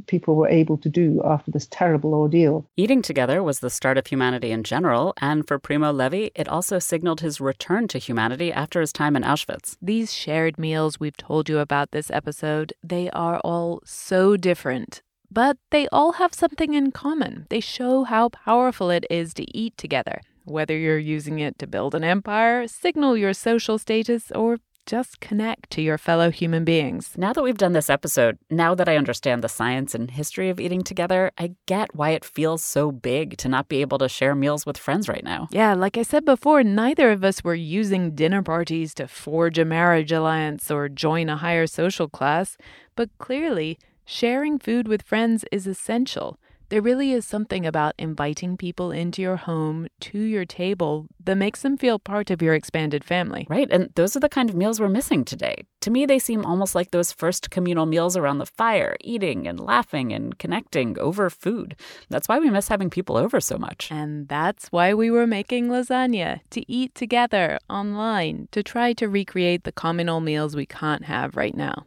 [0.07, 2.65] people were able to do after this terrible ordeal.
[2.77, 6.79] Eating together was the start of humanity in general, and for Primo Levi, it also
[6.79, 9.77] signaled his return to humanity after his time in Auschwitz.
[9.81, 15.01] These shared meals we've told you about this episode, they are all so different.
[15.33, 17.47] But they all have something in common.
[17.49, 21.95] They show how powerful it is to eat together, whether you're using it to build
[21.95, 27.11] an empire, signal your social status, or just connect to your fellow human beings.
[27.17, 30.59] Now that we've done this episode, now that I understand the science and history of
[30.59, 34.35] eating together, I get why it feels so big to not be able to share
[34.35, 35.47] meals with friends right now.
[35.51, 39.65] Yeah, like I said before, neither of us were using dinner parties to forge a
[39.65, 42.57] marriage alliance or join a higher social class,
[42.95, 46.39] but clearly, sharing food with friends is essential.
[46.71, 51.63] There really is something about inviting people into your home, to your table, that makes
[51.63, 53.45] them feel part of your expanded family.
[53.49, 53.67] Right.
[53.69, 55.65] And those are the kind of meals we're missing today.
[55.81, 59.59] To me, they seem almost like those first communal meals around the fire, eating and
[59.59, 61.75] laughing and connecting over food.
[62.09, 63.89] That's why we miss having people over so much.
[63.91, 69.65] And that's why we were making lasagna to eat together online to try to recreate
[69.65, 71.83] the communal meals we can't have right now.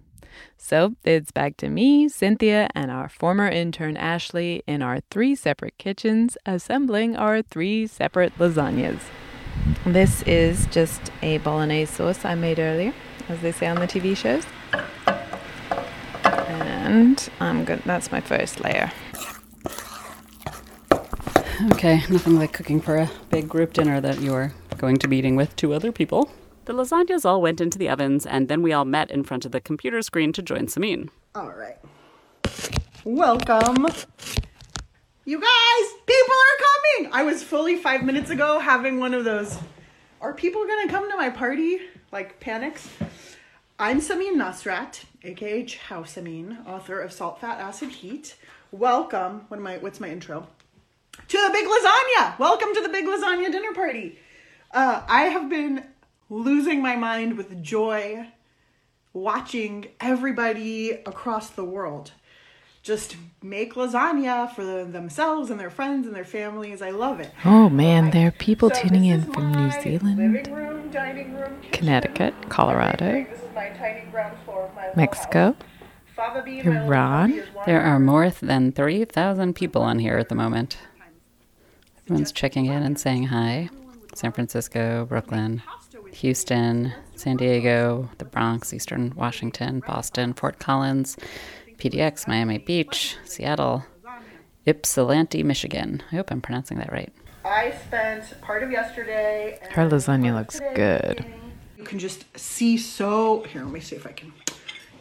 [0.56, 5.76] So it's back to me, Cynthia, and our former intern Ashley in our three separate
[5.78, 9.00] kitchens assembling our three separate lasagnas.
[9.86, 12.94] This is just a bolognese sauce I made earlier,
[13.28, 14.44] as they say on the TV shows.
[16.24, 17.82] And I'm good.
[17.84, 18.92] That's my first layer.
[21.72, 25.36] Okay, nothing like cooking for a big group dinner that you're going to be eating
[25.36, 26.30] with two other people.
[26.64, 29.52] The lasagnas all went into the ovens, and then we all met in front of
[29.52, 31.10] the computer screen to join Samin.
[31.34, 31.76] All right.
[33.04, 33.86] Welcome.
[35.26, 37.12] You guys, people are coming.
[37.12, 39.58] I was fully five minutes ago having one of those.
[40.22, 41.80] Are people gonna come to my party?
[42.12, 42.88] Like panics.
[43.78, 48.36] I'm Samin Nosrat, aka Ciao Samin, author of Salt, Fat, Acid, Heat.
[48.70, 49.44] Welcome.
[49.48, 49.76] What am I?
[49.76, 50.46] What's my intro?
[51.28, 52.38] To the big lasagna.
[52.38, 54.18] Welcome to the big lasagna dinner party.
[54.74, 55.84] Uh, I have been
[56.30, 58.28] losing my mind with joy
[59.12, 62.12] watching everybody across the world
[62.84, 66.82] just make lasagna for themselves and their friends and their families.
[66.82, 67.32] I love it.
[67.42, 70.92] Oh man, there are people so tuning in from New Zealand, room,
[71.34, 73.26] room, Connecticut, Colorado,
[74.94, 75.56] Mexico,
[76.18, 77.42] Iran.
[77.64, 80.76] There are more than 3,000 people on here at the moment.
[82.02, 83.70] Everyone's checking in and saying hi.
[84.14, 85.62] San Francisco, Brooklyn,
[86.14, 91.16] Houston, San Diego, the Bronx, Eastern Washington, Boston, Fort Collins,
[91.76, 93.84] PDX, Miami Beach, Seattle,
[94.66, 96.02] Ypsilanti, Michigan.
[96.10, 97.12] I hope I'm pronouncing that right.
[97.44, 99.58] I spent part of yesterday.
[99.70, 101.24] Her lasagna looks good.
[101.76, 103.42] You can just see so.
[103.42, 104.32] Here, let me see if I can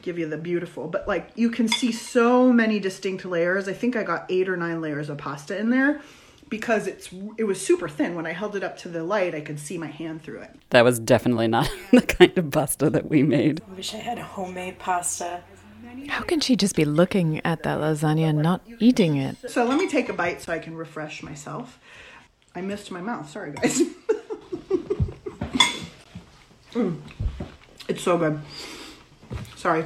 [0.01, 0.88] give you the beautiful.
[0.88, 3.70] But like, you can see so many distinct layers.
[3.70, 6.01] I think I got eight or nine layers of pasta in there
[6.54, 8.14] because it's it was super thin.
[8.14, 10.51] When I held it up to the light, I could see my hand through it.
[10.70, 13.60] That was definitely not the kind of pasta that we made.
[13.68, 15.41] I wish I had homemade pasta.
[16.10, 19.36] How can she just be looking at that lasagna and not eating it?
[19.49, 21.80] So let me take a bite so I can refresh myself.
[22.54, 23.28] I missed my mouth.
[23.32, 23.82] Sorry, guys.
[26.74, 26.99] mm.
[27.88, 28.39] It's so good.
[29.56, 29.86] Sorry.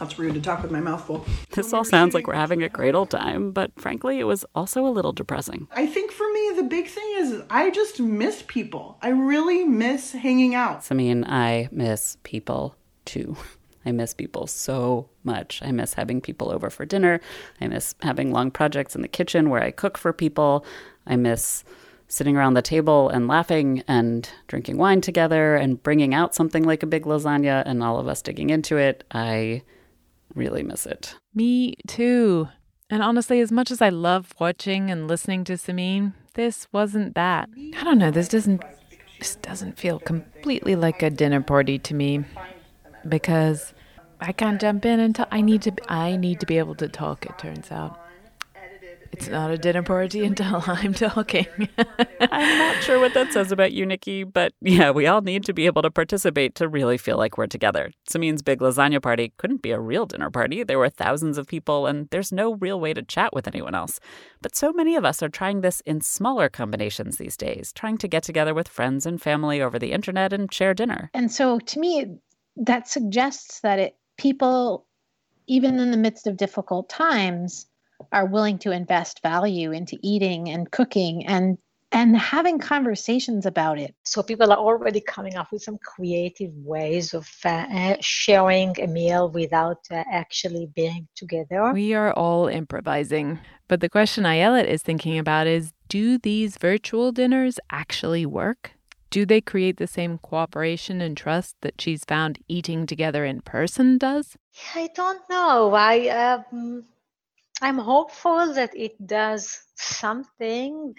[0.00, 1.26] That's rude to talk with my mouth full.
[1.50, 4.86] This all sounds like we're having a great old time, but frankly, it was also
[4.86, 5.68] a little depressing.
[5.72, 8.96] I think for me, the big thing is I just miss people.
[9.02, 10.86] I really miss hanging out.
[10.90, 13.36] I mean, I miss people too.
[13.84, 15.60] I miss people so much.
[15.62, 17.20] I miss having people over for dinner.
[17.60, 20.64] I miss having long projects in the kitchen where I cook for people.
[21.06, 21.62] I miss
[22.08, 26.82] sitting around the table and laughing and drinking wine together and bringing out something like
[26.82, 29.04] a big lasagna and all of us digging into it.
[29.12, 29.62] I
[30.34, 31.14] really miss it.
[31.34, 32.48] Me too.
[32.88, 37.48] And honestly, as much as I love watching and listening to Samin, this wasn't that.
[37.76, 38.62] I don't know, this doesn't
[39.18, 42.24] this doesn't feel completely like a dinner party to me
[43.06, 43.74] because
[44.20, 45.72] I can't jump in until I need to.
[45.88, 47.26] I need to be able to talk.
[47.26, 47.98] It turns out.
[49.12, 51.46] It's not a dinner party until I'm talking.
[52.20, 55.52] I'm not sure what that says about you, Nikki, but yeah, we all need to
[55.52, 57.90] be able to participate to really feel like we're together.
[58.08, 60.62] Samin's big lasagna party couldn't be a real dinner party.
[60.62, 63.98] There were thousands of people, and there's no real way to chat with anyone else.
[64.42, 68.08] But so many of us are trying this in smaller combinations these days, trying to
[68.08, 71.10] get together with friends and family over the internet and share dinner.
[71.14, 72.06] And so to me,
[72.56, 74.86] that suggests that it people,
[75.46, 77.66] even in the midst of difficult times,
[78.12, 81.58] are willing to invest value into eating and cooking and
[81.92, 83.96] and having conversations about it.
[84.04, 89.28] So people are already coming up with some creative ways of uh, sharing a meal
[89.28, 91.72] without uh, actually being together.
[91.72, 93.40] We are all improvising.
[93.66, 98.74] But the question Ayelet is thinking about is do these virtual dinners actually work?
[99.10, 103.98] do they create the same cooperation and trust that she's found eating together in person
[103.98, 104.36] does?
[104.74, 105.74] I don't know.
[105.74, 106.84] I um,
[107.62, 110.94] I'm hopeful that it does something.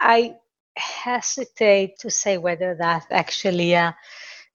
[0.00, 0.36] I
[0.76, 3.92] hesitate to say whether that actually uh,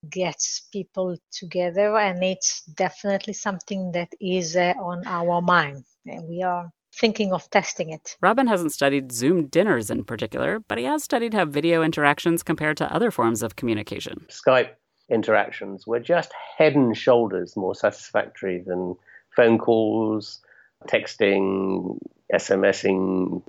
[0.10, 5.84] gets people together, and it's definitely something that is uh, on our mind.
[6.06, 8.16] And we are thinking of testing it.
[8.22, 12.76] Robin hasn't studied Zoom dinners in particular, but he has studied how video interactions compare
[12.76, 14.26] to other forms of communication.
[14.30, 14.72] Skype
[15.10, 18.96] interactions were just head and shoulders more satisfactory than
[19.36, 20.42] phone calls,
[20.88, 21.98] texting,
[22.34, 23.42] SMSing,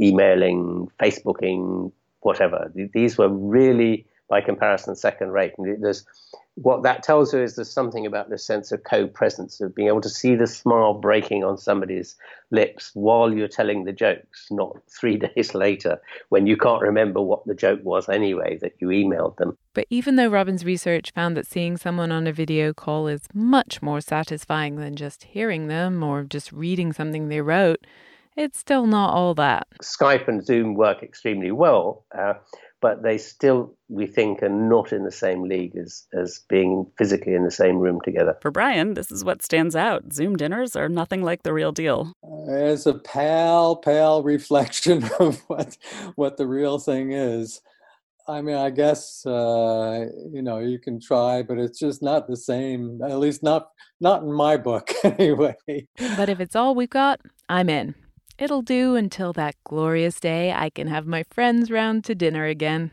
[0.00, 2.72] emailing, Facebooking, whatever.
[2.74, 5.52] These were really, by comparison, second rate.
[5.58, 6.04] And there's
[6.62, 10.00] what that tells you is there's something about this sense of co-presence of being able
[10.00, 12.16] to see the smile breaking on somebody's
[12.50, 16.00] lips while you're telling the jokes not three days later
[16.30, 20.16] when you can't remember what the joke was anyway that you emailed them but even
[20.16, 24.76] though robin's research found that seeing someone on a video call is much more satisfying
[24.76, 27.86] than just hearing them or just reading something they wrote
[28.36, 32.34] it's still not all that skype and zoom work extremely well uh,
[32.80, 37.34] but they still, we think, are not in the same league as, as being physically
[37.34, 38.36] in the same room together.
[38.40, 40.12] For Brian, this is what stands out.
[40.12, 42.12] Zoom dinners are nothing like the real deal.
[42.48, 45.76] It's a pale, pale reflection of what,
[46.14, 47.60] what the real thing is.
[48.28, 52.36] I mean, I guess uh, you know you can try, but it's just not the
[52.36, 53.00] same.
[53.02, 53.70] At least not
[54.02, 55.56] not in my book, anyway.
[55.96, 57.94] But if it's all we've got, I'm in.
[58.38, 62.92] It'll do until that glorious day I can have my friends round to dinner again.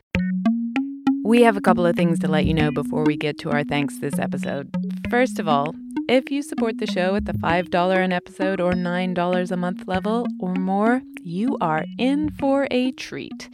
[1.24, 3.64] We have a couple of things to let you know before we get to our
[3.64, 4.74] thanks this episode.
[5.12, 5.76] First of all,
[6.10, 10.26] if you support the show at the $5 an episode or $9 a month level
[10.40, 13.50] or more, you are in for a treat.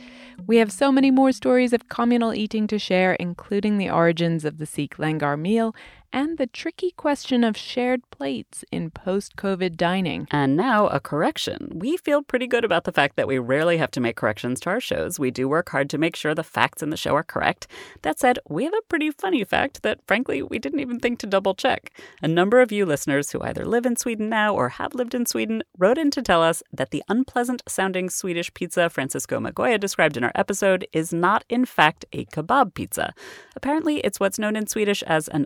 [0.47, 4.59] We have so many more stories of communal eating to share, including the origins of
[4.59, 5.75] the Sikh langar meal
[6.13, 10.27] and the tricky question of shared plates in post COVID dining.
[10.31, 11.71] And now, a correction.
[11.73, 14.69] We feel pretty good about the fact that we rarely have to make corrections to
[14.69, 15.19] our shows.
[15.19, 17.67] We do work hard to make sure the facts in the show are correct.
[18.01, 21.27] That said, we have a pretty funny fact that, frankly, we didn't even think to
[21.27, 21.91] double check.
[22.21, 25.25] A number of you listeners who either live in Sweden now or have lived in
[25.25, 30.17] Sweden wrote in to tell us that the unpleasant sounding Swedish pizza Francisco Migoya described
[30.17, 33.13] in our episode is not, in fact, a kebab pizza.
[33.55, 35.45] Apparently, it's what's known in Swedish as an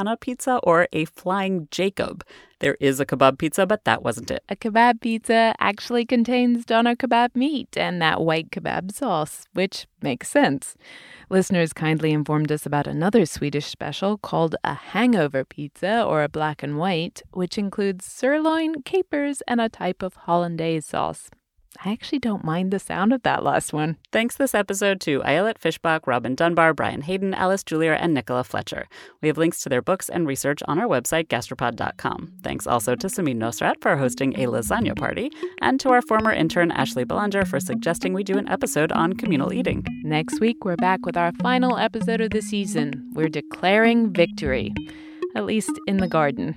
[0.00, 2.24] Africana pizza or a Flying Jacob.
[2.60, 4.42] There is a kebab pizza, but that wasn't it.
[4.48, 10.30] A kebab pizza actually contains doner kebab meat and that white kebab sauce, which makes
[10.30, 10.74] sense.
[11.28, 16.62] Listeners kindly informed us about another Swedish special called a hangover pizza or a black
[16.62, 21.28] and white, which includes sirloin, capers, and a type of hollandaise sauce.
[21.78, 23.96] I actually don't mind the sound of that last one.
[24.10, 28.88] Thanks this episode to Ayelet Fishbach, Robin Dunbar, Brian Hayden, Alice Julier, and Nichola Fletcher.
[29.22, 32.32] We have links to their books and research on our website, gastropod.com.
[32.42, 35.30] Thanks also to Samin Nosrat for hosting a lasagna party,
[35.62, 39.52] and to our former intern, Ashley Belanger, for suggesting we do an episode on communal
[39.52, 39.86] eating.
[40.02, 43.10] Next week, we're back with our final episode of the season.
[43.14, 44.74] We're declaring victory,
[45.36, 46.56] at least in the garden.